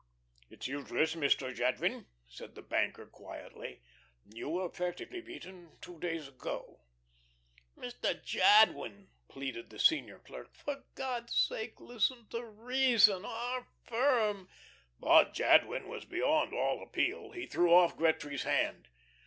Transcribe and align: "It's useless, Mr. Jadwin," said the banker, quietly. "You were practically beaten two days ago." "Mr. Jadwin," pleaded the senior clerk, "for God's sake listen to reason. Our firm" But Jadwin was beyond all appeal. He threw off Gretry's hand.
"It's 0.49 0.67
useless, 0.67 1.13
Mr. 1.13 1.53
Jadwin," 1.53 2.07
said 2.27 2.55
the 2.55 2.63
banker, 2.63 3.05
quietly. 3.05 3.83
"You 4.25 4.49
were 4.49 4.67
practically 4.67 5.21
beaten 5.21 5.77
two 5.79 5.99
days 5.99 6.27
ago." 6.27 6.79
"Mr. 7.77 8.19
Jadwin," 8.25 9.09
pleaded 9.29 9.69
the 9.69 9.77
senior 9.77 10.17
clerk, 10.17 10.55
"for 10.55 10.85
God's 10.95 11.35
sake 11.35 11.79
listen 11.79 12.25
to 12.29 12.43
reason. 12.43 13.25
Our 13.25 13.67
firm" 13.83 14.49
But 14.99 15.35
Jadwin 15.35 15.87
was 15.87 16.05
beyond 16.05 16.51
all 16.51 16.81
appeal. 16.81 17.29
He 17.33 17.45
threw 17.45 17.71
off 17.71 17.95
Gretry's 17.95 18.41
hand. 18.41 18.87